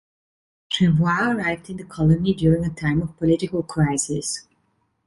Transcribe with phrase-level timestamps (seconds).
[0.73, 4.47] Jervois arrived in the colony during a time of political crisis.